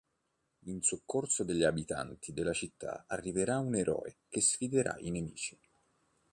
[0.63, 5.55] In soccorso degli abitanti della città arriverà un eroe che sfiderà i nemici.